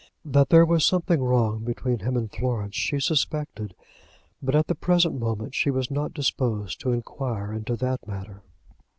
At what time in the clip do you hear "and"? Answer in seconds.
2.17-2.31